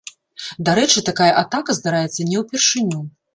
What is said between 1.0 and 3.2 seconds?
такая атака здараецца не ўпершыню.